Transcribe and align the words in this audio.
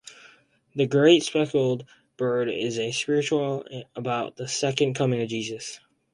"The 0.73 0.87
Great 0.87 1.21
Speckled 1.21 1.85
Bird" 2.17 2.49
is 2.49 2.79
a 2.79 2.91
spiritual 2.91 3.65
about 3.95 4.35
the 4.35 4.47
Second 4.47 4.95
Coming 4.95 5.21
of 5.21 5.29
Jesus. 5.29 5.79